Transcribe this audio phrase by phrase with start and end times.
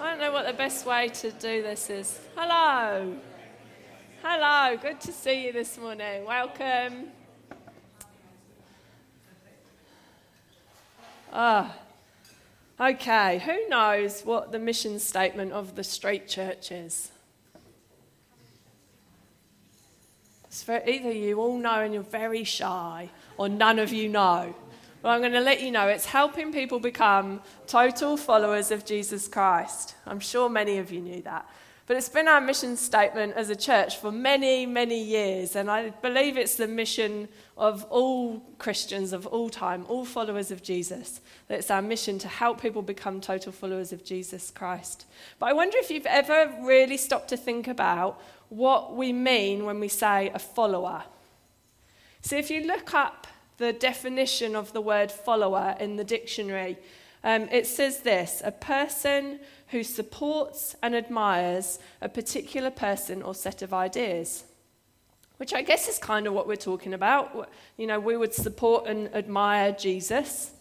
[0.00, 2.18] I don't know what the best way to do this is.
[2.34, 3.14] Hello.
[4.22, 4.78] Hello.
[4.78, 6.24] Good to see you this morning.
[6.24, 7.08] Welcome.
[11.30, 11.76] Ah.
[12.80, 13.40] Okay.
[13.40, 17.10] Who knows what the mission statement of the street church is?
[20.46, 24.54] It's for either you all know and you're very shy, or none of you know.
[25.02, 29.28] Well, I'm going to let you know it's helping people become total followers of Jesus
[29.28, 29.94] Christ.
[30.06, 31.48] I'm sure many of you knew that.
[31.86, 35.56] But it's been our mission statement as a church for many, many years.
[35.56, 40.62] And I believe it's the mission of all Christians of all time, all followers of
[40.62, 41.22] Jesus.
[41.48, 45.06] That it's our mission to help people become total followers of Jesus Christ.
[45.38, 48.20] But I wonder if you've ever really stopped to think about
[48.50, 51.04] what we mean when we say a follower.
[52.20, 53.26] So if you look up
[53.60, 56.78] the definition of the word follower in the dictionary.
[57.22, 63.60] Um, it says this a person who supports and admires a particular person or set
[63.62, 64.44] of ideas.
[65.36, 67.50] Which I guess is kind of what we're talking about.
[67.76, 70.52] You know, we would support and admire Jesus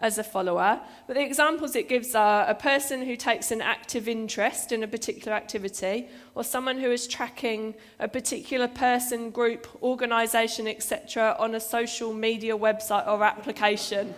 [0.00, 0.80] as a follower.
[1.06, 4.88] But the examples it gives are a person who takes an active interest in a
[4.88, 11.60] particular activity, or someone who is tracking a particular person, group, organisation, etc., on a
[11.60, 14.14] social media website or application.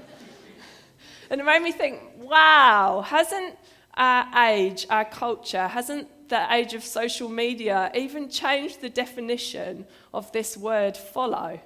[1.30, 3.56] and it made me think wow, hasn't
[3.94, 10.30] our age, our culture, hasn't the age of social media even changed the definition of
[10.32, 11.60] this word follow?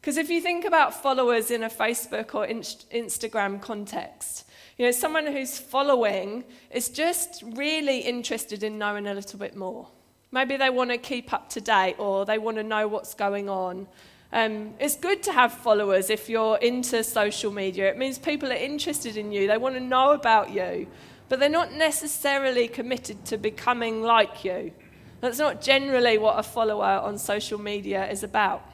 [0.00, 5.26] Because if you think about followers in a Facebook or Instagram context, you know, someone
[5.26, 9.88] who's following is just really interested in knowing a little bit more.
[10.30, 13.48] Maybe they want to keep up to date or they want to know what's going
[13.48, 13.88] on.
[14.32, 17.88] Um, it's good to have followers if you're into social media.
[17.88, 20.86] It means people are interested in you, they want to know about you,
[21.28, 24.72] but they're not necessarily committed to becoming like you.
[25.20, 28.67] That's not generally what a follower on social media is about.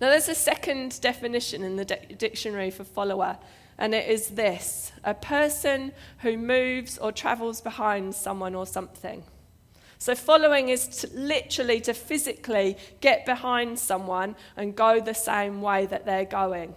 [0.00, 3.38] Now, there's a second definition in the de- dictionary for follower,
[3.76, 9.22] and it is this a person who moves or travels behind someone or something.
[9.98, 15.84] So, following is to literally to physically get behind someone and go the same way
[15.84, 16.74] that they're going.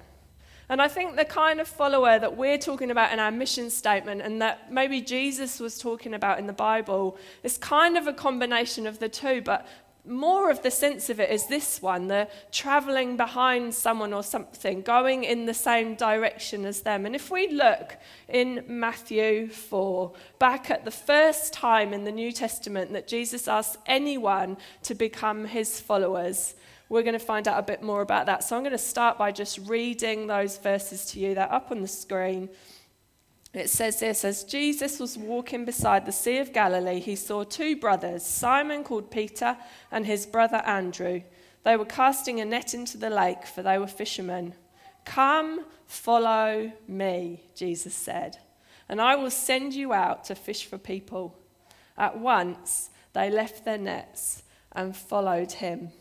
[0.70, 4.22] And I think the kind of follower that we're talking about in our mission statement
[4.22, 8.88] and that maybe Jesus was talking about in the Bible is kind of a combination
[8.88, 9.68] of the two, but
[10.06, 14.82] more of the sense of it is this one the traveling behind someone or something,
[14.82, 17.06] going in the same direction as them.
[17.06, 17.96] And if we look
[18.28, 23.78] in Matthew 4, back at the first time in the New Testament that Jesus asked
[23.86, 26.56] anyone to become his followers,
[26.90, 28.44] we're going to find out a bit more about that.
[28.44, 31.34] So I'm going to start by just reading those verses to you.
[31.34, 32.50] They're up on the screen.
[33.54, 37.76] It says this As Jesus was walking beside the Sea of Galilee, he saw two
[37.76, 39.58] brothers, Simon called Peter
[39.92, 41.22] and his brother Andrew.
[41.64, 44.56] They were casting a net into the lake, for they were fishermen.
[45.06, 48.38] Come, follow me, Jesus said,
[48.90, 51.38] and I will send you out to fish for people.
[51.98, 55.92] At once they left their nets and followed him.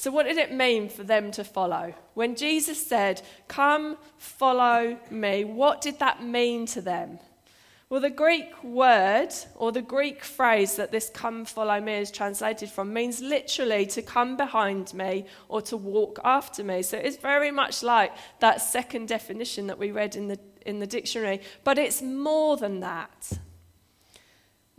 [0.00, 1.92] So, what did it mean for them to follow?
[2.14, 7.18] When Jesus said, Come, follow me, what did that mean to them?
[7.90, 12.70] Well, the Greek word or the Greek phrase that this come, follow me is translated
[12.70, 16.80] from means literally to come behind me or to walk after me.
[16.80, 20.86] So it's very much like that second definition that we read in the, in the
[20.86, 23.38] dictionary, but it's more than that.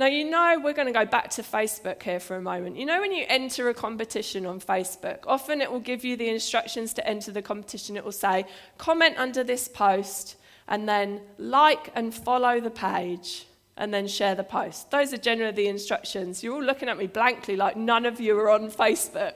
[0.02, 2.76] Now, you know, we're going to go back to Facebook here for a moment.
[2.76, 6.28] You know, when you enter a competition on Facebook, often it will give you the
[6.28, 7.96] instructions to enter the competition.
[7.96, 8.46] It will say,
[8.80, 13.46] comment under this post, and then like and follow the page,
[13.78, 14.90] and then share the post.
[14.90, 16.44] Those are generally the instructions.
[16.44, 19.36] You're all looking at me blankly like none of you are on Facebook.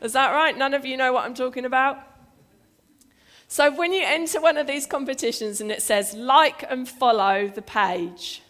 [0.00, 0.58] Is that right?
[0.58, 2.00] None of you know what I'm talking about?
[3.46, 7.62] So, when you enter one of these competitions and it says like and follow the
[7.62, 8.42] page,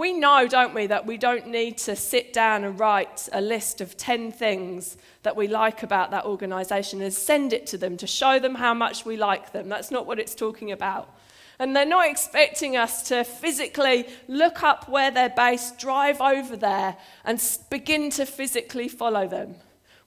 [0.00, 3.82] we know, don't we, that we don't need to sit down and write a list
[3.82, 8.06] of 10 things that we like about that organisation and send it to them to
[8.06, 9.68] show them how much we like them.
[9.68, 11.14] That's not what it's talking about.
[11.58, 16.96] And they're not expecting us to physically look up where they're based, drive over there,
[17.22, 17.38] and
[17.68, 19.56] begin to physically follow them.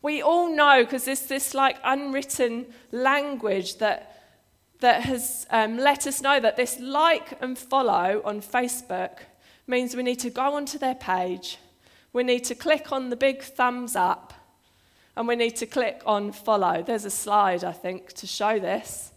[0.01, 4.23] We all know, because there's this like unwritten language that,
[4.79, 9.19] that has um, let us know that this like and follow on Facebook
[9.67, 11.57] means we need to go onto their page,
[12.11, 14.33] we need to click on the big thumbs up,
[15.15, 16.83] and we need to click on follow.
[16.83, 19.11] There's a slide, I think, to show this.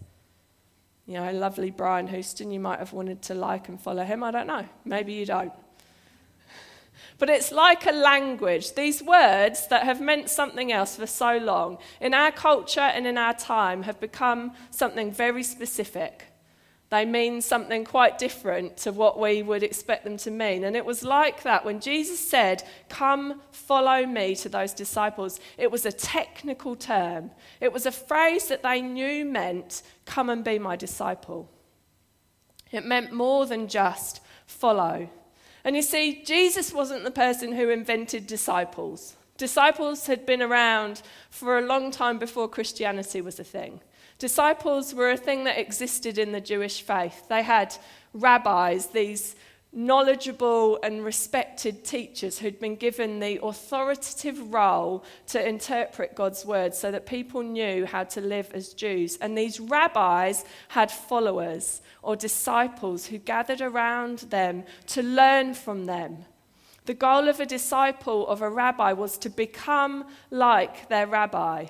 [1.06, 4.22] You know, lovely Brian Houston, you might have wanted to like and follow him.
[4.24, 4.66] I don't know.
[4.84, 5.52] Maybe you don't.
[7.18, 8.74] But it's like a language.
[8.74, 13.16] These words that have meant something else for so long, in our culture and in
[13.16, 16.25] our time, have become something very specific.
[16.96, 20.64] They mean something quite different to what we would expect them to mean.
[20.64, 25.38] And it was like that when Jesus said, Come, follow me to those disciples.
[25.58, 30.42] It was a technical term, it was a phrase that they knew meant, Come and
[30.42, 31.50] be my disciple.
[32.72, 35.10] It meant more than just follow.
[35.64, 39.16] And you see, Jesus wasn't the person who invented disciples.
[39.36, 43.82] Disciples had been around for a long time before Christianity was a thing.
[44.18, 47.28] Disciples were a thing that existed in the Jewish faith.
[47.28, 47.76] They had
[48.14, 49.36] rabbis, these
[49.72, 56.90] knowledgeable and respected teachers who'd been given the authoritative role to interpret God's word so
[56.90, 59.18] that people knew how to live as Jews.
[59.20, 66.24] And these rabbis had followers or disciples who gathered around them to learn from them.
[66.86, 71.66] The goal of a disciple of a rabbi was to become like their rabbi.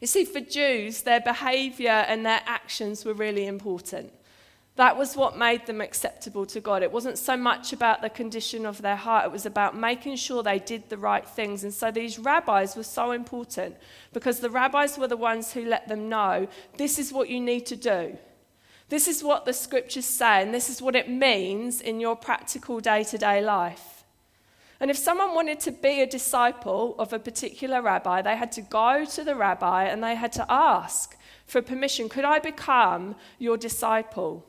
[0.00, 4.12] You see, for Jews, their behavior and their actions were really important.
[4.76, 6.84] That was what made them acceptable to God.
[6.84, 10.40] It wasn't so much about the condition of their heart, it was about making sure
[10.44, 11.64] they did the right things.
[11.64, 13.74] And so these rabbis were so important
[14.12, 16.46] because the rabbis were the ones who let them know
[16.76, 18.16] this is what you need to do.
[18.88, 22.78] This is what the scriptures say, and this is what it means in your practical
[22.78, 23.97] day to day life.
[24.80, 28.62] And if someone wanted to be a disciple of a particular rabbi, they had to
[28.62, 31.16] go to the rabbi and they had to ask
[31.46, 34.44] for permission Could I become your disciple?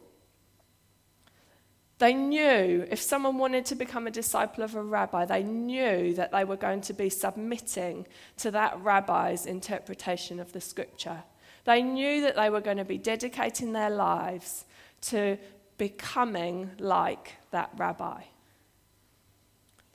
[1.98, 6.31] They knew if someone wanted to become a disciple of a rabbi, they knew that
[6.31, 11.24] they were going to be submitting to that rabbi's interpretation of the scripture.
[11.66, 14.64] They knew that they were going to be dedicating their lives
[15.02, 15.38] to
[15.78, 18.22] becoming like that rabbi.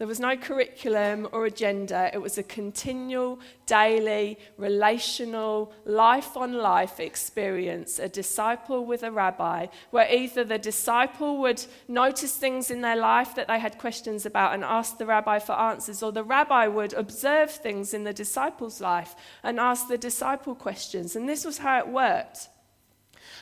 [0.04, 2.10] There was no curriculum or agenda.
[2.12, 9.68] It was a continual, daily, relational, life on life experience, a disciple with a rabbi,
[9.92, 14.52] where either the disciple would notice things in their life that they had questions about
[14.52, 18.82] and ask the rabbi for answers, or the rabbi would observe things in the disciple's
[18.82, 21.16] life and ask the disciple questions.
[21.16, 22.50] And this was how it worked.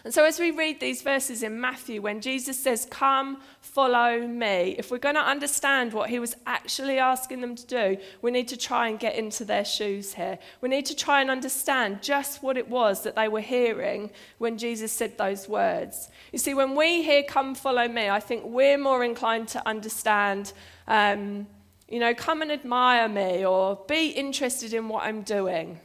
[0.04, 4.74] And so, as we read these verses in Matthew, when Jesus says, Come, follow me,
[4.76, 8.48] if we're going to understand what he was actually asking them to do, we need
[8.48, 10.40] to try and get into their shoes here.
[10.60, 14.58] We need to try and understand just what it was that they were hearing when
[14.58, 16.10] Jesus said those words.
[16.32, 20.52] You see, when we hear, Come, follow me, I think we're more inclined to understand.
[20.88, 21.46] Um,
[21.88, 25.78] you know, come and admire me or be interested in what I'm doing.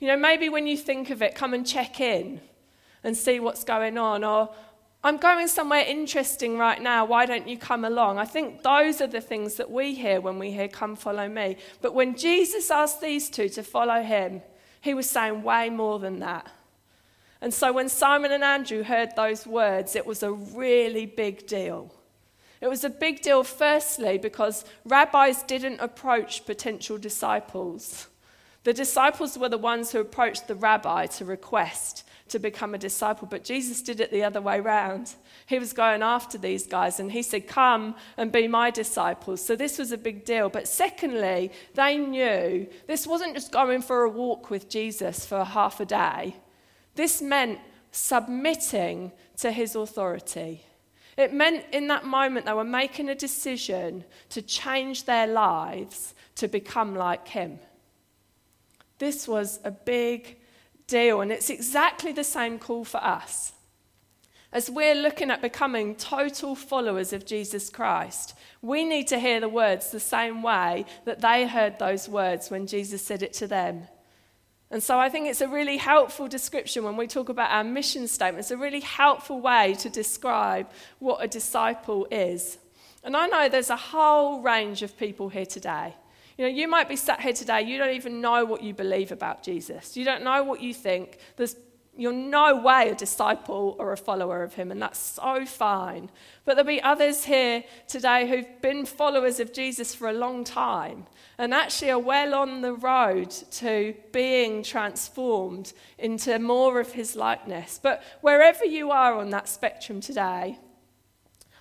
[0.00, 2.40] You know, maybe when you think of it, come and check in
[3.04, 4.24] and see what's going on.
[4.24, 4.50] Or,
[5.04, 7.04] I'm going somewhere interesting right now.
[7.04, 8.18] Why don't you come along?
[8.18, 11.56] I think those are the things that we hear when we hear, Come follow me.
[11.80, 14.42] But when Jesus asked these two to follow him,
[14.80, 16.50] he was saying way more than that.
[17.40, 21.94] And so when Simon and Andrew heard those words, it was a really big deal.
[22.60, 28.08] It was a big deal, firstly, because rabbis didn't approach potential disciples.
[28.64, 33.28] The disciples were the ones who approached the rabbi to request to become a disciple.
[33.28, 35.14] But Jesus did it the other way round.
[35.46, 39.44] He was going after these guys and he said, Come and be my disciples.
[39.44, 40.48] So this was a big deal.
[40.48, 45.80] But secondly, they knew this wasn't just going for a walk with Jesus for half
[45.80, 46.36] a day,
[46.94, 47.58] this meant
[47.90, 50.64] submitting to his authority.
[51.16, 56.46] It meant in that moment they were making a decision to change their lives to
[56.46, 57.58] become like him.
[58.98, 60.38] This was a big
[60.88, 61.20] deal.
[61.20, 63.52] And it's exactly the same call for us.
[64.50, 69.48] As we're looking at becoming total followers of Jesus Christ, we need to hear the
[69.48, 73.86] words the same way that they heard those words when Jesus said it to them.
[74.70, 78.08] And so I think it's a really helpful description when we talk about our mission
[78.08, 78.40] statement.
[78.40, 82.58] It's a really helpful way to describe what a disciple is.
[83.04, 85.94] And I know there's a whole range of people here today
[86.38, 89.10] you know, you might be sat here today, you don't even know what you believe
[89.10, 89.96] about Jesus.
[89.96, 91.18] You don't know what you think.
[91.36, 91.56] There's,
[91.96, 96.10] you're no way a disciple or a follower of him, and that's so fine.
[96.44, 101.06] But there'll be others here today who've been followers of Jesus for a long time
[101.38, 107.80] and actually are well on the road to being transformed into more of his likeness.
[107.82, 110.56] But wherever you are on that spectrum today,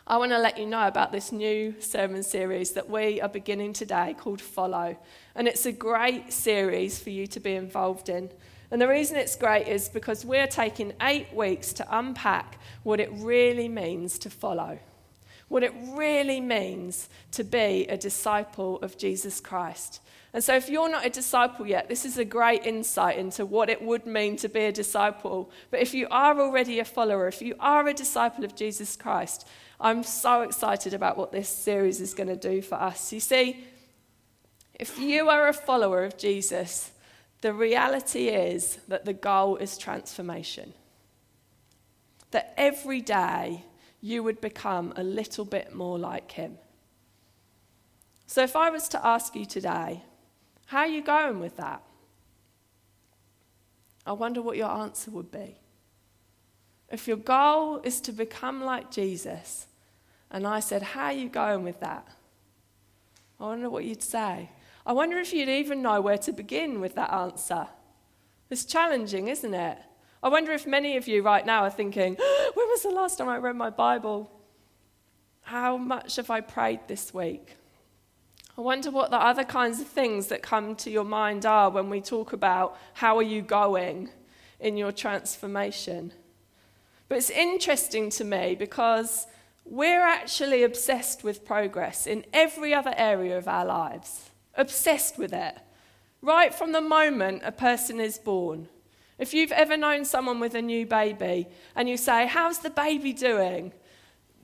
[0.10, 3.74] I want to let you know about this new sermon series that we are beginning
[3.74, 4.96] today called Follow.
[5.36, 8.30] And it's a great series for you to be involved in.
[8.72, 13.10] And the reason it's great is because we're taking eight weeks to unpack what it
[13.16, 14.80] really means to follow,
[15.50, 20.00] what it really means to be a disciple of Jesus Christ.
[20.34, 23.70] And so, if you're not a disciple yet, this is a great insight into what
[23.70, 25.52] it would mean to be a disciple.
[25.72, 29.48] But if you are already a follower, if you are a disciple of Jesus Christ,
[29.80, 33.14] I'm so excited about what this series is going to do for us.
[33.14, 33.64] You see,
[34.74, 36.92] if you are a follower of Jesus,
[37.42, 40.74] the reality is that the goal is transformation.
[42.32, 43.64] That every day
[44.02, 46.58] you would become a little bit more like him.
[48.26, 50.04] So, if I was to ask you today,
[50.66, 51.82] how are you going with that?
[54.06, 55.58] I wonder what your answer would be.
[56.90, 59.68] If your goal is to become like Jesus,
[60.32, 62.08] and I said, How are you going with that?
[63.40, 64.50] I wonder what you'd say.
[64.86, 67.68] I wonder if you'd even know where to begin with that answer.
[68.50, 69.78] It's challenging, isn't it?
[70.24, 72.16] I wonder if many of you right now are thinking,
[72.54, 74.32] When was the last time I read my Bible?
[75.42, 77.56] How much have I prayed this week?
[78.58, 81.90] I wonder what the other kinds of things that come to your mind are when
[81.90, 84.10] we talk about how are you going
[84.60, 86.12] in your transformation.
[87.10, 89.28] But it's interesting to me because
[89.66, 94.30] we're actually obsessed with progress in every other area of our lives.
[94.56, 95.56] Obsessed with it.
[96.22, 98.68] Right from the moment a person is born.
[99.18, 103.14] If you've ever known someone with a new baby and you say, How's the baby
[103.14, 103.74] doing?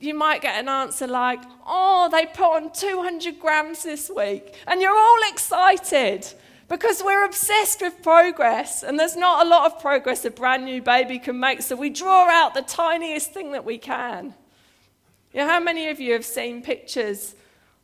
[0.00, 4.54] you might get an answer like, Oh, they put on 200 grams this week.
[4.66, 6.26] And you're all excited
[6.68, 8.82] because we're obsessed with progress.
[8.82, 11.62] And there's not a lot of progress a brand new baby can make.
[11.62, 14.34] So we draw out the tiniest thing that we can.
[15.32, 17.34] You know, how many of you have seen pictures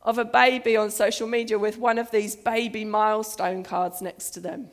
[0.01, 4.39] of a baby on social media with one of these baby milestone cards next to
[4.39, 4.69] them?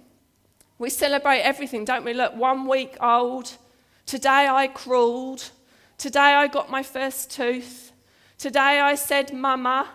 [0.78, 2.14] We celebrate everything, don't we?
[2.14, 3.56] Look, one week old.
[4.06, 5.50] Today I crawled.
[5.98, 7.92] Today I got my first tooth.
[8.38, 9.88] Today I said mama.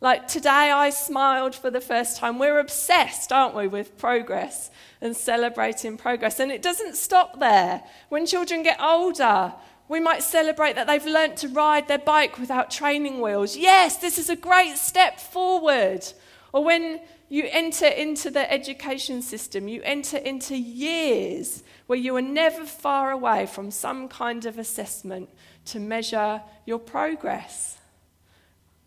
[0.00, 2.38] Like today I smiled for the first time.
[2.38, 6.38] We're obsessed, aren't we, with progress and celebrating progress.
[6.38, 7.82] And it doesn't stop there.
[8.10, 9.54] When children get older,
[9.88, 13.56] we might celebrate that they've learnt to ride their bike without training wheels.
[13.56, 16.04] Yes, this is a great step forward.
[16.52, 17.00] Or when
[17.30, 23.12] you enter into the education system, you enter into years where you are never far
[23.12, 25.30] away from some kind of assessment
[25.66, 27.78] to measure your progress.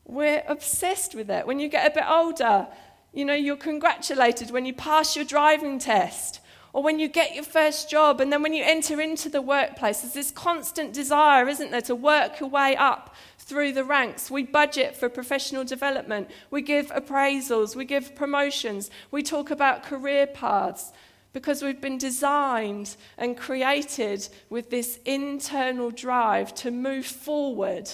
[0.10, 1.46] We're obsessed with it.
[1.46, 2.68] When you get a bit older,
[3.14, 6.42] you know, you're congratulated when you pass your driving test
[6.74, 10.02] or when you get your first job, and then when you enter into the workplace,
[10.02, 14.30] there's this constant desire, isn't there, to work your way up through the ranks.
[14.30, 16.30] We budget for professional development.
[16.52, 17.76] We give appraisals.
[17.76, 18.92] We give promotions.
[19.10, 20.92] We talk about career paths
[21.34, 27.90] because we've been designed and created with this internal drive to move forward,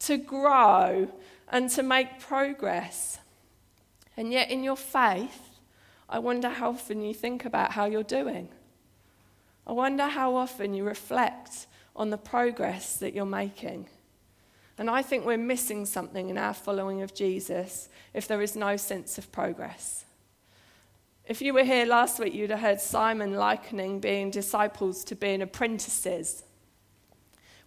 [0.00, 1.10] to grow,
[1.48, 3.18] and to make progress.
[4.16, 5.40] And yet, in your faith,
[6.08, 8.48] I wonder how often you think about how you're doing.
[9.66, 13.86] I wonder how often you reflect on the progress that you're making.
[14.76, 18.76] And I think we're missing something in our following of Jesus if there is no
[18.76, 20.04] sense of progress.
[21.26, 25.40] If you were here last week, you'd have heard Simon likening being disciples to being
[25.40, 26.42] apprentices.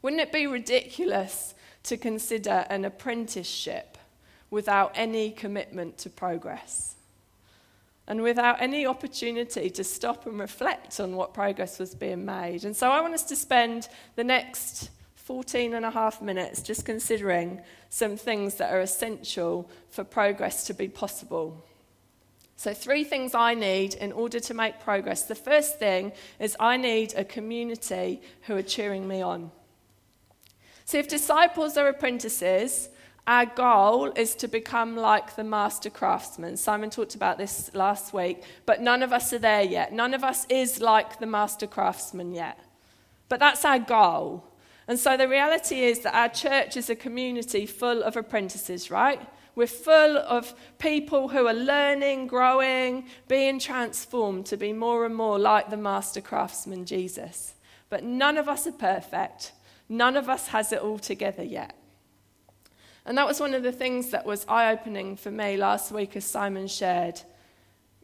[0.01, 1.55] Wouldn't it be ridiculous
[1.87, 3.97] to consider an apprenticeship
[4.49, 6.95] without any commitment to progress?
[8.07, 12.63] And without any opportunity to stop and reflect on what progress was being made.
[12.63, 16.85] And so I want us to spend the next 14 and a half minutes just
[16.85, 21.65] considering some things that are essential for progress to be possible.
[22.55, 25.23] So, three things I need in order to make progress.
[25.23, 29.51] The first thing is I need a community who are cheering me on.
[30.87, 32.87] So, if disciples are apprentices,
[33.27, 36.55] our goal is to become like the master craftsman.
[36.55, 39.91] Simon talked about this last week, but none of us are there yet.
[39.91, 42.57] None of us is like the master craftsman yet.
[43.27, 44.45] But that's our goal.
[44.87, 49.19] And so the reality is that our church is a community full of apprentices, right?
[49.55, 55.37] We're full of people who are learning, growing, being transformed to be more and more
[55.37, 57.55] like the master craftsman Jesus.
[57.89, 59.51] But none of us are perfect.
[59.89, 61.75] None of us has it all together yet.
[63.05, 66.17] And that was one of the things that was eye opening for me last week
[66.17, 67.21] as Simon shared.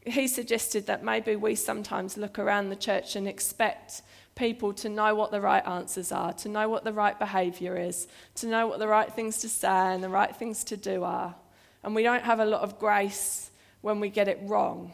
[0.05, 4.01] He suggested that maybe we sometimes look around the church and expect
[4.35, 8.07] people to know what the right answers are, to know what the right behaviour is,
[8.35, 11.35] to know what the right things to say and the right things to do are.
[11.83, 14.93] And we don't have a lot of grace when we get it wrong.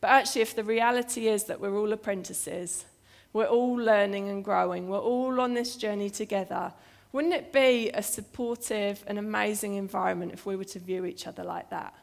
[0.00, 2.84] But actually, if the reality is that we're all apprentices,
[3.32, 6.72] we're all learning and growing, we're all on this journey together,
[7.12, 11.44] wouldn't it be a supportive and amazing environment if we were to view each other
[11.44, 11.94] like that?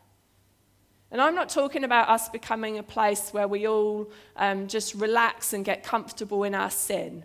[1.12, 5.54] And I'm not talking about us becoming a place where we all um, just relax
[5.54, 7.24] and get comfortable in our sin.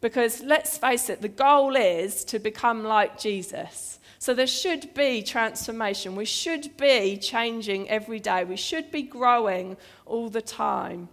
[0.00, 4.00] Because let's face it, the goal is to become like Jesus.
[4.18, 6.16] So there should be transformation.
[6.16, 8.42] We should be changing every day.
[8.42, 11.08] We should be growing all the time.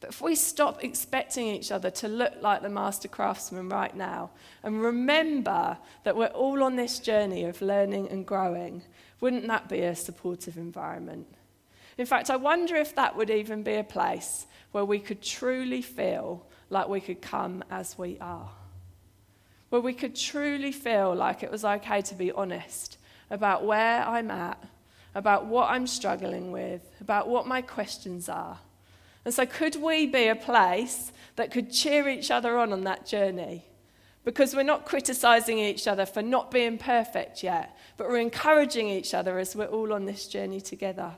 [0.00, 4.30] But if we stop expecting each other to look like the master craftsman right now
[4.62, 8.82] and remember that we're all on this journey of learning and growing,
[9.20, 11.26] wouldn't that be a supportive environment?
[11.98, 15.82] In fact, I wonder if that would even be a place where we could truly
[15.82, 18.48] feel like we could come as we are.
[19.68, 22.96] Where we could truly feel like it was okay to be honest
[23.28, 24.64] about where I'm at,
[25.14, 28.58] about what I'm struggling with, about what my questions are.
[29.24, 33.06] And so, could we be a place that could cheer each other on on that
[33.06, 33.64] journey?
[34.24, 39.14] Because we're not criticizing each other for not being perfect yet, but we're encouraging each
[39.14, 41.14] other as we're all on this journey together.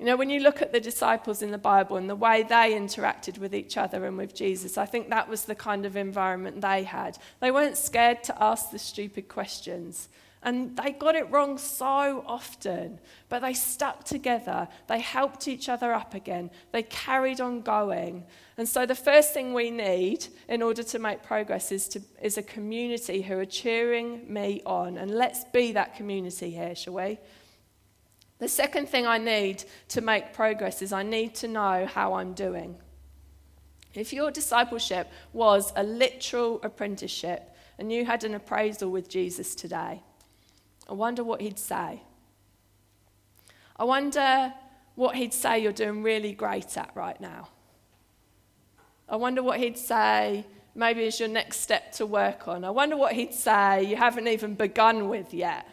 [0.00, 2.72] You know, when you look at the disciples in the Bible and the way they
[2.72, 6.62] interacted with each other and with Jesus, I think that was the kind of environment
[6.62, 7.18] they had.
[7.40, 10.08] They weren't scared to ask the stupid questions.
[10.42, 14.68] And they got it wrong so often, but they stuck together.
[14.86, 16.50] They helped each other up again.
[16.72, 18.24] They carried on going.
[18.56, 22.38] And so, the first thing we need in order to make progress is, to, is
[22.38, 24.96] a community who are cheering me on.
[24.96, 27.18] And let's be that community here, shall we?
[28.38, 32.32] The second thing I need to make progress is I need to know how I'm
[32.32, 32.76] doing.
[33.92, 40.02] If your discipleship was a literal apprenticeship and you had an appraisal with Jesus today,
[40.90, 42.02] I wonder what he'd say.
[43.76, 44.52] I wonder
[44.96, 47.48] what he'd say you're doing really great at right now.
[49.08, 50.44] I wonder what he'd say
[50.74, 52.64] maybe is your next step to work on.
[52.64, 55.66] I wonder what he'd say you haven't even begun with yet.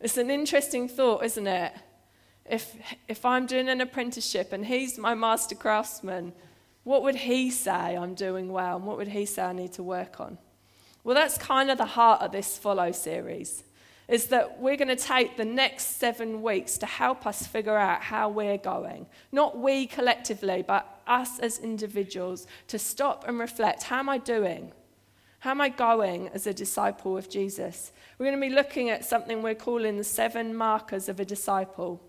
[0.00, 1.72] It's an interesting thought, isn't it?
[2.44, 2.76] If,
[3.08, 6.34] if I'm doing an apprenticeship and he's my master craftsman,
[6.84, 9.82] what would he say I'm doing well and what would he say I need to
[9.82, 10.36] work on?
[11.04, 13.64] Well, that's kind of the heart of this Follow series
[14.10, 18.02] is that we're going to take the next seven weeks to help us figure out
[18.02, 19.06] how we're going.
[19.30, 24.72] Not we collectively, but us as individuals to stop and reflect how am I doing?
[25.38, 27.92] How am I going as a disciple of Jesus?
[28.18, 32.02] We're going to be looking at something we're calling the seven markers of a disciple.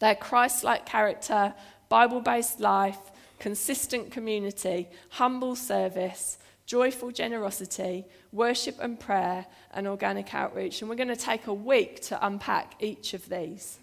[0.00, 1.54] They're Christ like character,
[1.88, 6.38] Bible based life, consistent community, humble service,
[6.70, 10.80] joyful generosity, worship and prayer, and organic outreach.
[10.80, 13.80] And we're going to take a week to unpack each of these.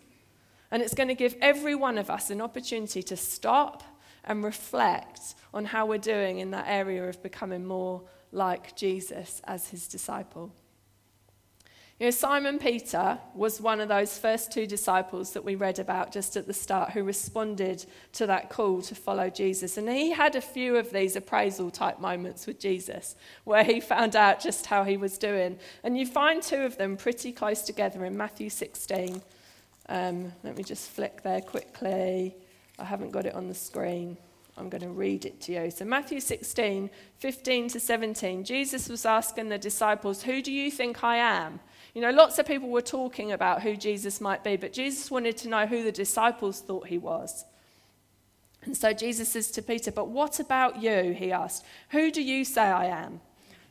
[0.71, 3.83] And it's going to give every one of us an opportunity to stop
[4.23, 9.67] and reflect on how we're doing in that area of becoming more like Jesus as
[9.67, 10.53] his disciple.
[11.99, 16.11] You know, Simon Peter was one of those first two disciples that we read about
[16.11, 17.83] just at the start who responded
[18.13, 19.77] to that call to follow Jesus.
[19.77, 24.15] And he had a few of these appraisal type moments with Jesus where he found
[24.15, 25.57] out just how he was doing.
[25.83, 29.19] And you find two of them pretty close together in Matthew 16.
[29.89, 32.35] Um, let me just flick there quickly.
[32.77, 34.17] I haven't got it on the screen.
[34.55, 35.71] I'm going to read it to you.
[35.71, 41.03] So, Matthew 16, 15 to 17, Jesus was asking the disciples, Who do you think
[41.03, 41.59] I am?
[41.97, 45.35] You know, lots of people were talking about who Jesus might be, but Jesus wanted
[45.37, 47.43] to know who the disciples thought he was.
[48.61, 51.15] And so Jesus says to Peter, But what about you?
[51.17, 53.19] He asked, Who do you say I am?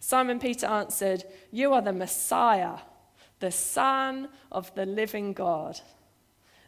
[0.00, 2.78] Simon Peter answered, You are the Messiah,
[3.38, 5.80] the Son of the living God.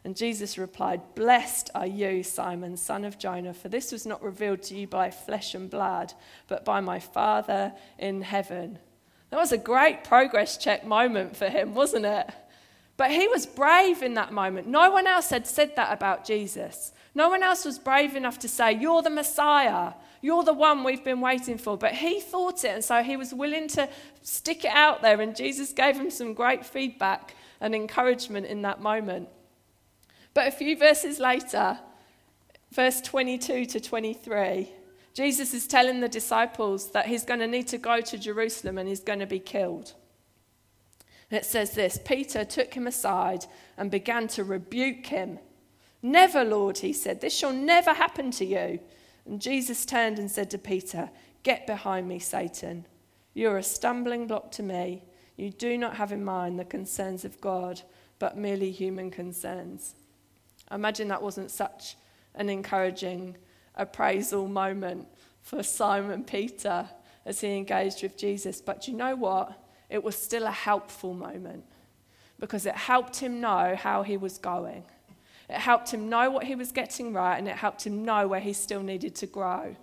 [0.05, 4.61] And Jesus replied, Blessed are you, Simon, son of Jonah, for this was not revealed
[4.63, 6.13] to you by flesh and blood,
[6.47, 8.79] but by my Father in heaven.
[9.29, 12.29] That was a great progress check moment for him, wasn't it?
[12.97, 14.67] But he was brave in that moment.
[14.67, 16.91] No one else had said that about Jesus.
[17.15, 19.93] No one else was brave enough to say, You're the Messiah.
[20.21, 21.77] You're the one we've been waiting for.
[21.77, 23.87] But he thought it, and so he was willing to
[24.21, 25.21] stick it out there.
[25.21, 29.29] And Jesus gave him some great feedback and encouragement in that moment.
[30.33, 31.79] But a few verses later,
[32.71, 34.69] verse 22 to 23,
[35.13, 38.87] Jesus is telling the disciples that he's going to need to go to Jerusalem and
[38.87, 39.93] he's going to be killed.
[41.29, 43.45] And it says this Peter took him aside
[43.77, 45.39] and began to rebuke him.
[46.01, 48.79] Never, Lord, he said, this shall never happen to you.
[49.25, 51.09] And Jesus turned and said to Peter,
[51.43, 52.85] Get behind me, Satan.
[53.33, 55.03] You are a stumbling block to me.
[55.37, 57.81] You do not have in mind the concerns of God,
[58.17, 59.95] but merely human concerns.
[60.69, 61.95] I imagine that wasn't such
[62.35, 63.37] an encouraging
[63.75, 65.07] appraisal moment
[65.41, 66.89] for Simon Peter
[67.25, 68.61] as he engaged with Jesus.
[68.61, 69.53] But you know what?
[69.89, 71.63] It was still a helpful moment
[72.39, 74.83] because it helped him know how he was going.
[75.49, 78.39] It helped him know what he was getting right and it helped him know where
[78.39, 79.75] he still needed to grow.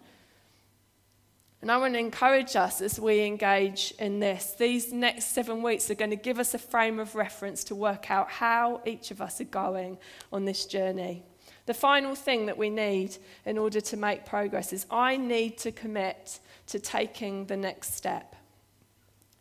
[1.63, 4.55] And I want to encourage us as we engage in this.
[4.57, 8.11] These next seven weeks are going to give us a frame of reference to work
[8.11, 9.99] out how each of us are going
[10.33, 11.25] on this journey.
[11.67, 15.73] The final thing that we need in order to make progress is I need to
[15.73, 18.37] commit to taking the next step.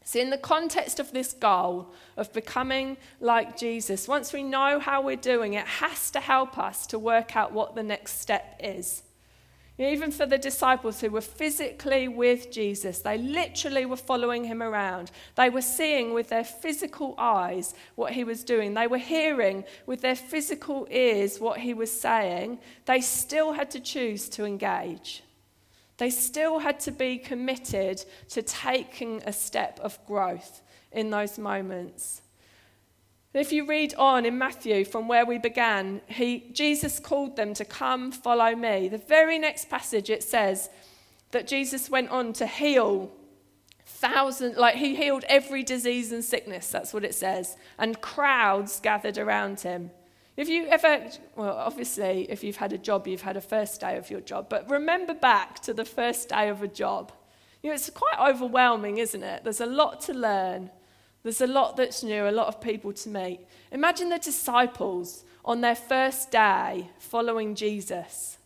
[0.04, 5.02] So, in the context of this goal of becoming like Jesus, once we know how
[5.02, 9.02] we're doing, it has to help us to work out what the next step is.
[9.78, 15.12] Even for the disciples who were physically with Jesus, they literally were following him around.
[15.36, 18.74] They were seeing with their physical eyes what he was doing.
[18.74, 22.60] They were hearing with their physical ears what he was saying.
[22.86, 25.24] They still had to choose to engage.
[25.98, 30.62] They still had to be committed to taking a step of growth
[30.94, 32.22] in those moments.
[33.36, 37.65] If you read on in Matthew from where we began, he, Jesus called them to
[37.65, 38.88] come follow me.
[38.88, 40.69] The very next passage it says
[41.32, 43.12] that Jesus went on to heal
[43.86, 49.17] thousands, like he healed every disease and sickness, that's what it says, and crowds gathered
[49.17, 49.91] around him.
[50.38, 53.98] If you ever, well, obviously, if you've had a job, you've had a first day
[53.98, 57.12] of your job, but remember back to the first day of a job.
[57.62, 59.43] You know, it's quite overwhelming, isn't it?
[59.43, 60.71] There's a lot to learn.
[61.26, 63.40] There's a lot that's new, a lot of people to meet.
[63.72, 68.38] Imagine the disciples on their first day following Jesus.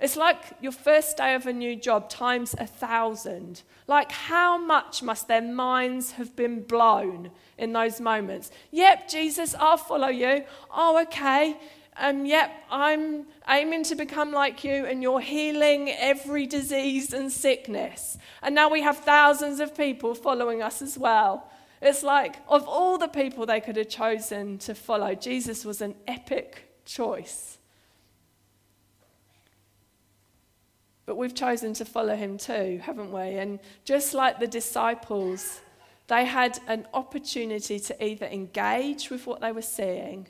[0.00, 3.60] It's like your first day of a new job times a thousand.
[3.86, 8.50] Like, how much must their minds have been blown in those moments?
[8.70, 10.44] Yep, Jesus, I'll follow you.
[10.74, 11.58] Oh, okay.
[11.98, 18.16] Um, yep, I'm aiming to become like you, and you're healing every disease and sickness.
[18.42, 21.50] And now we have thousands of people following us as well.
[21.82, 25.94] It's like, of all the people they could have chosen to follow, Jesus was an
[26.06, 27.58] epic choice.
[31.06, 33.36] But we've chosen to follow him too, haven't we?
[33.36, 35.60] And just like the disciples,
[36.06, 40.26] they had an opportunity to either engage with what they were seeing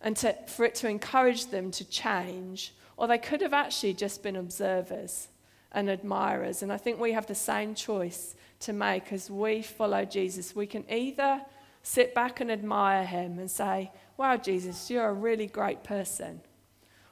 [0.00, 4.22] and to, for it to encourage them to change, or they could have actually just
[4.22, 5.28] been observers
[5.72, 6.62] and admirers.
[6.62, 10.54] And I think we have the same choice to make as we follow Jesus.
[10.54, 11.42] We can either
[11.82, 16.40] sit back and admire him and say, Wow, Jesus, you're a really great person.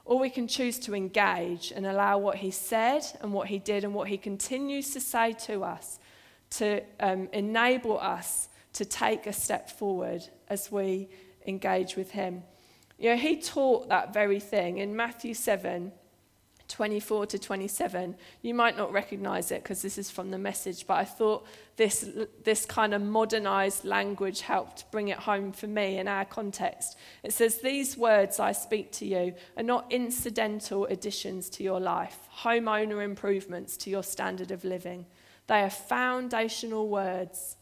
[0.05, 3.83] Or we can choose to engage and allow what he said and what he did
[3.83, 5.99] and what he continues to say to us
[6.51, 11.09] to um, enable us to take a step forward as we
[11.47, 12.43] engage with him.
[12.97, 15.91] You know, he taught that very thing in Matthew 7
[16.73, 18.15] 24 to 27.
[18.41, 22.09] You might not recognize it because this is from the message, but I thought this,
[22.43, 26.97] this kind of modernized language helped bring it home for me in our context.
[27.21, 32.17] It says, These words I speak to you are not incidental additions to your life,
[32.39, 35.05] homeowner improvements to your standard of living.
[35.45, 37.55] They are foundational words,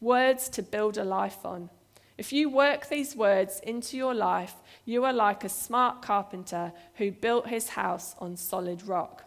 [0.00, 1.70] words to build a life on.
[2.18, 4.54] If you work these words into your life,
[4.84, 9.22] you are like a smart carpenter who built his house on solid rock.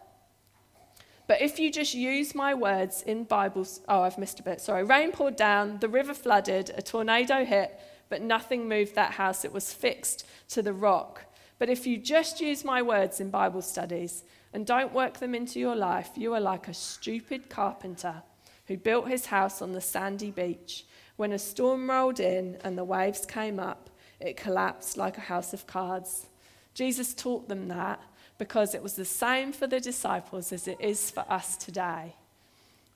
[1.26, 4.60] But if you just use my words in Bibles, oh, I've missed a bit.
[4.60, 4.84] Sorry.
[4.84, 9.42] Rain poured down, the river flooded, a tornado hit, but nothing moved that house.
[9.42, 11.24] It was fixed to the rock.
[11.58, 15.58] But if you just use my words in Bible studies and don't work them into
[15.58, 18.22] your life, you are like a stupid carpenter
[18.66, 20.84] who built his house on the sandy beach.
[21.16, 25.52] When a storm rolled in and the waves came up, it collapsed like a house
[25.52, 26.26] of cards.
[26.74, 28.00] Jesus taught them that
[28.38, 32.14] because it was the same for the disciples as it is for us today.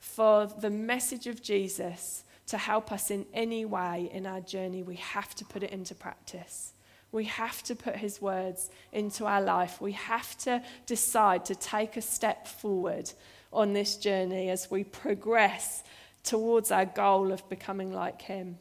[0.01, 4.97] For the message of Jesus to help us in any way in our journey, we
[4.97, 6.73] have to put it into practice.
[7.13, 9.81] We have to put his words into our life.
[9.81, 13.11] We have to decide to take a step forward
[13.53, 15.83] on this journey as we progress
[16.27, 18.59] towards our goal of becoming like Him.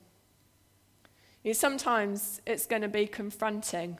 [1.43, 3.99] You know, sometimes it's going to be confronting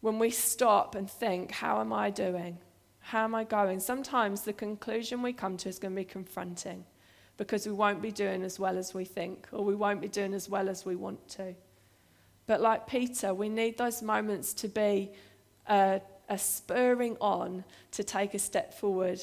[0.00, 2.58] when we stop and think, How am I doing?
[3.00, 3.80] How am I going?
[3.80, 6.84] Sometimes the conclusion we come to is going to be confronting
[7.36, 10.32] because we won't be doing as well as we think or we won't be doing
[10.32, 11.54] as well as we want to.
[12.46, 15.10] But like Peter, we need those moments to be
[15.68, 19.22] a, a spurring on to take a step forward.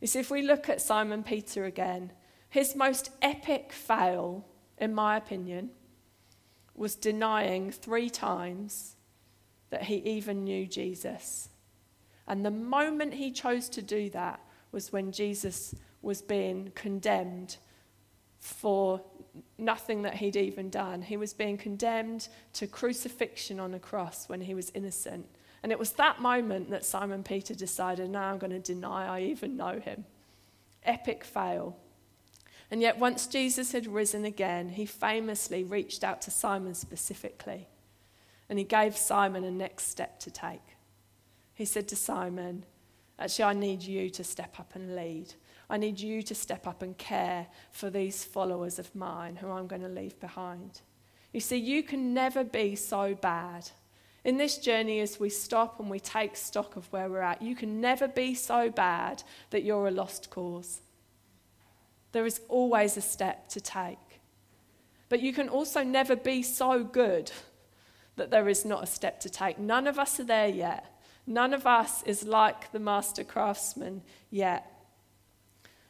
[0.00, 2.12] You see, if we look at Simon Peter again,
[2.54, 4.44] his most epic fail,
[4.78, 5.70] in my opinion,
[6.76, 8.94] was denying three times
[9.70, 11.48] that he even knew Jesus.
[12.28, 14.38] And the moment he chose to do that
[14.70, 17.56] was when Jesus was being condemned
[18.38, 19.02] for
[19.58, 21.02] nothing that he'd even done.
[21.02, 25.26] He was being condemned to crucifixion on a cross when he was innocent.
[25.64, 29.22] And it was that moment that Simon Peter decided, now I'm going to deny I
[29.22, 30.04] even know him.
[30.84, 31.76] Epic fail.
[32.70, 37.68] And yet, once Jesus had risen again, he famously reached out to Simon specifically.
[38.48, 40.76] And he gave Simon a next step to take.
[41.54, 42.64] He said to Simon,
[43.18, 45.34] Actually, I need you to step up and lead.
[45.70, 49.66] I need you to step up and care for these followers of mine who I'm
[49.66, 50.80] going to leave behind.
[51.32, 53.70] You see, you can never be so bad
[54.24, 57.54] in this journey, as we stop and we take stock of where we're at, you
[57.54, 60.80] can never be so bad that you're a lost cause.
[62.14, 64.20] There is always a step to take.
[65.08, 67.32] But you can also never be so good
[68.14, 69.58] that there is not a step to take.
[69.58, 71.02] None of us are there yet.
[71.26, 74.64] None of us is like the master craftsman yet.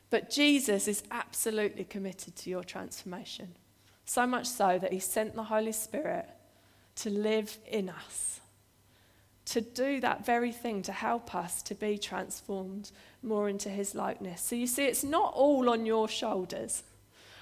[0.08, 3.54] But Jesus is absolutely committed to your transformation.
[4.06, 6.26] So much so that he sent the Holy Spirit
[6.96, 8.40] to live in us,
[9.44, 12.92] to do that very thing, to help us to be transformed
[13.24, 14.40] more into his likeness.
[14.42, 16.82] So you see, it's not all on your shoulders.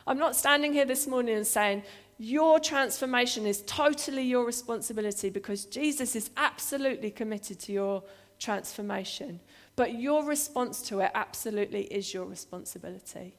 [0.06, 1.82] I'm not standing here this morning and saying,
[2.18, 8.02] your transformation is totally your responsibility because Jesus is absolutely committed to your
[8.38, 9.40] transformation.
[9.76, 13.34] But your response to it absolutely is your responsibility.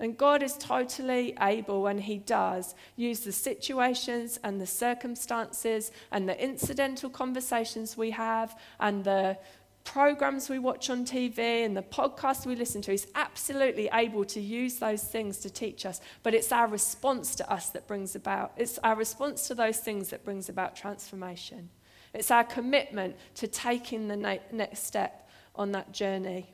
[0.00, 6.28] And God is totally able, and He does, use the situations and the circumstances and
[6.28, 9.36] the incidental conversations we have and the
[9.84, 12.90] programs we watch on TV and the podcasts we listen to.
[12.90, 17.50] He's absolutely able to use those things to teach us, but it's our response to
[17.50, 21.70] us that brings about, it's our response to those things that brings about transformation.
[22.14, 26.52] It's our commitment to taking the na- next step on that journey.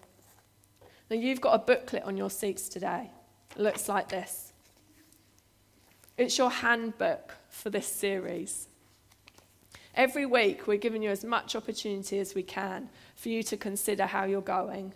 [1.11, 3.11] Now, you've got a booklet on your seats today
[3.55, 4.53] It looks like this.
[6.17, 8.69] It's your handbook for this series.
[9.95, 14.07] Every week, we're giving you as much opportunity as we can for you to consider
[14.07, 14.93] how you're going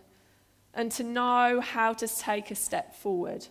[0.74, 3.46] and to know how to take a step forward.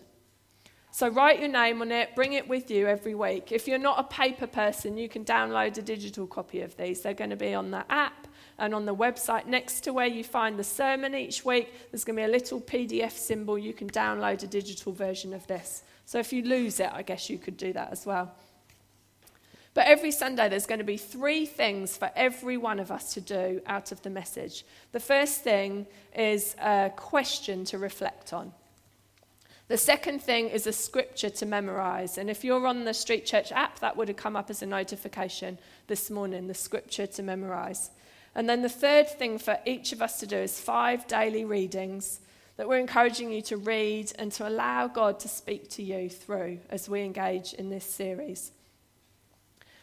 [0.90, 3.52] So, write your name on it, bring it with you every week.
[3.52, 7.02] If you're not a paper person, you can download a digital copy of these.
[7.02, 10.24] They're going to be on the app and on the website, next to where you
[10.24, 13.56] find the sermon each week, there's going to be a little PDF symbol.
[13.56, 15.84] You can download a digital version of this.
[16.04, 18.34] So if you lose it, I guess you could do that as well.
[19.78, 23.20] But every Sunday, there's going to be three things for every one of us to
[23.20, 24.64] do out of the message.
[24.90, 25.86] The first thing
[26.16, 28.52] is a question to reflect on.
[29.68, 32.18] The second thing is a scripture to memorize.
[32.18, 34.66] And if you're on the Street Church app, that would have come up as a
[34.66, 37.92] notification this morning the scripture to memorize.
[38.34, 42.18] And then the third thing for each of us to do is five daily readings
[42.56, 46.58] that we're encouraging you to read and to allow God to speak to you through
[46.68, 48.50] as we engage in this series.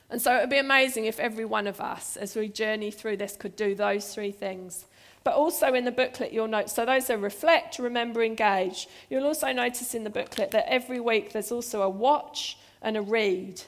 [0.09, 3.17] And so it would be amazing if every one of us, as we journey through
[3.17, 4.85] this, could do those three things.
[5.23, 8.87] But also in the booklet, you'll note so those are reflect, remember, engage.
[9.09, 13.01] You'll also notice in the booklet that every week there's also a watch and a
[13.01, 13.61] read.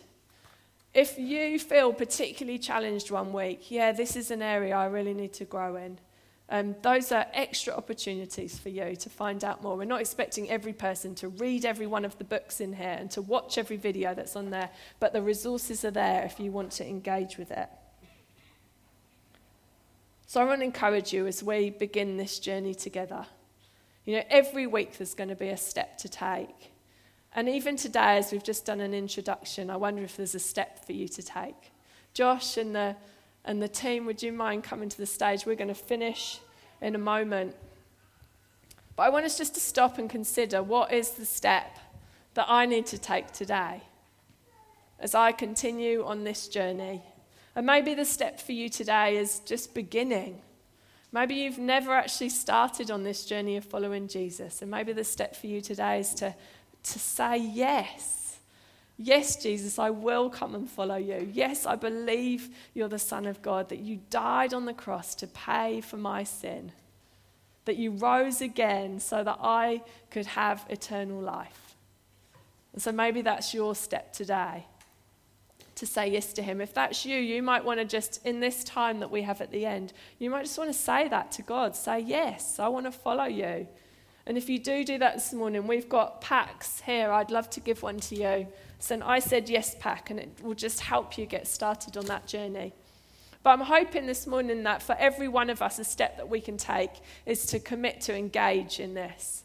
[0.94, 5.34] If you feel particularly challenged one week, yeah, this is an area I really need
[5.34, 6.00] to grow in.
[6.50, 9.76] Um, those are extra opportunities for you to find out more.
[9.76, 13.12] We're not expecting every person to read every one of the books in here and
[13.12, 16.72] to watch every video that's on there, but the resources are there if you want
[16.74, 17.68] to engage with it.
[20.26, 23.26] So I want to encourage you as we begin this journey together.
[24.06, 26.72] You know, every week there's going to be a step to take.
[27.34, 30.86] And even today, as we've just done an introduction, I wonder if there's a step
[30.86, 31.72] for you to take.
[32.14, 32.96] Josh and the,
[33.48, 35.46] and the team, would you mind coming to the stage?
[35.46, 36.40] We're going to finish
[36.82, 37.56] in a moment.
[38.96, 41.80] But I want us just to stop and consider what is the step
[42.36, 43.82] that I need to take today
[45.00, 47.02] as I continue on this journey.
[47.56, 50.42] And maybe the step for you today is just beginning.
[51.12, 54.62] Maybe you've never actually started on this journey of following Jesus.
[54.62, 56.36] And maybe the step for you today is to
[56.84, 58.17] to say yes.
[58.98, 61.30] Yes, Jesus, I will come and follow you.
[61.32, 65.28] Yes, I believe you're the Son of God, that you died on the cross to
[65.28, 66.72] pay for my sin,
[67.66, 71.76] that you rose again so that I could have eternal life.
[72.74, 74.66] And so maybe that's your step today
[75.76, 76.60] to say yes to Him.
[76.60, 79.52] If that's you, you might want to just, in this time that we have at
[79.52, 81.76] the end, you might just want to say that to God.
[81.76, 83.68] Say, Yes, I want to follow you.
[84.28, 87.12] And if you do do that this morning, we've got packs here.
[87.12, 88.48] I'd love to give one to you.
[88.78, 92.06] It's an I Said Yes pack, and it will just help you get started on
[92.08, 92.74] that journey.
[93.42, 96.42] But I'm hoping this morning that for every one of us, a step that we
[96.42, 96.92] can take
[97.26, 99.44] is to commit to engage in this,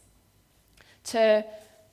[1.05, 1.45] to,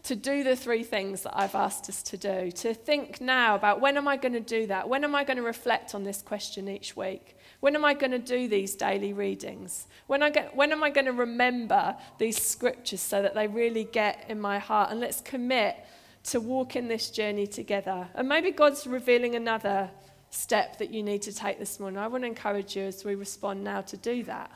[0.02, 3.80] to do the three things that I've asked us to do, to think now about
[3.80, 4.88] when am I going to do that?
[4.88, 7.36] When am I going to reflect on this question each week?
[7.60, 9.86] When am I going to do these daily readings?
[10.06, 13.84] When, I get, when am I going to remember these scriptures so that they really
[13.84, 14.90] get in my heart?
[14.90, 15.76] And let's commit
[16.24, 18.08] to walk in this journey together.
[18.14, 19.90] And maybe God's revealing another
[20.30, 21.98] step that you need to take this morning.
[21.98, 24.50] I want to encourage you as we respond now to do that,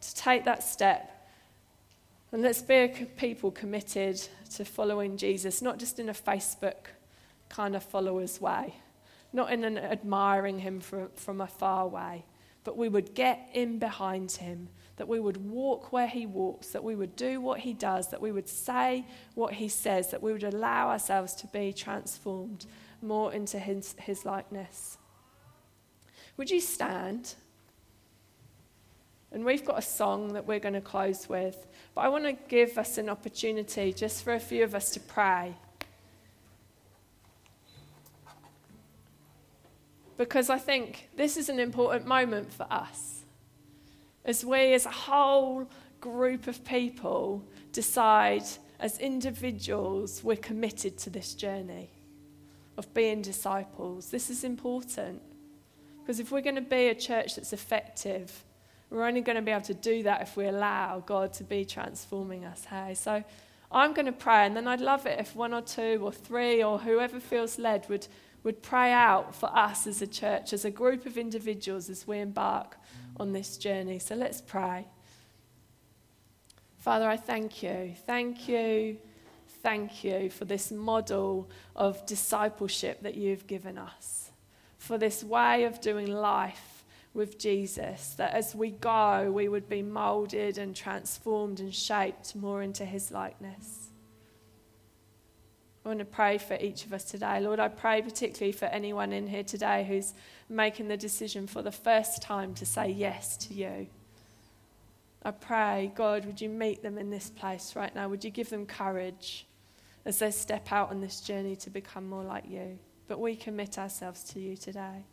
[0.00, 1.28] to take that step.
[2.32, 4.20] And let's be a people committed
[4.54, 6.86] to following Jesus, not just in a Facebook
[7.48, 8.74] kind of followers way,
[9.32, 12.24] not in an admiring him from, from afar way,
[12.64, 16.84] but we would get in behind him, that we would walk where he walks, that
[16.84, 20.32] we would do what he does, that we would say what he says, that we
[20.32, 22.66] would allow ourselves to be transformed
[23.00, 24.98] more into his, his likeness.
[26.36, 27.34] Would you stand?
[29.32, 32.32] And we've got a song that we're going to close with, but I want to
[32.48, 35.54] give us an opportunity just for a few of us to pray.
[40.22, 43.22] Because I think this is an important moment for us.
[44.24, 45.68] As we, as a whole
[46.00, 48.44] group of people, decide
[48.78, 51.90] as individuals we're committed to this journey
[52.76, 54.10] of being disciples.
[54.10, 55.20] This is important.
[55.98, 58.44] Because if we're going to be a church that's effective,
[58.90, 61.64] we're only going to be able to do that if we allow God to be
[61.64, 62.64] transforming us.
[62.64, 63.24] Hey, so
[63.72, 66.62] I'm going to pray, and then I'd love it if one or two or three
[66.62, 68.06] or whoever feels led would,
[68.42, 72.18] would pray out for us as a church, as a group of individuals as we
[72.18, 72.76] embark
[73.18, 73.98] on this journey.
[73.98, 74.86] So let's pray.
[76.78, 77.94] Father, I thank you.
[78.06, 78.98] Thank you.
[79.62, 84.22] Thank you for this model of discipleship that you've given us
[84.82, 89.80] for this way of doing life with Jesus, that as we go, we would be
[89.80, 93.81] molded and transformed and shaped more into his likeness.
[95.84, 97.40] I want to pray for each of us today.
[97.40, 100.14] Lord, I pray particularly for anyone in here today who's
[100.48, 103.88] making the decision for the first time to say yes to you.
[105.24, 108.08] I pray, God, would you meet them in this place right now?
[108.08, 109.46] Would you give them courage
[110.04, 112.78] as they step out on this journey to become more like you?
[113.12, 115.04] but we commit ourselves to you today.